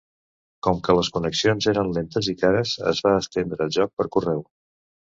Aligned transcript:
Com 0.67 0.79
que 0.87 0.95
les 0.99 1.11
connexions 1.17 1.69
eren 1.73 1.93
lentes 1.99 2.31
i 2.35 2.37
cares 2.41 2.75
es 2.95 3.05
va 3.09 3.15
estendre 3.21 3.65
el 3.71 3.75
joc 3.81 3.97
per 3.99 4.13
correu. 4.19 4.47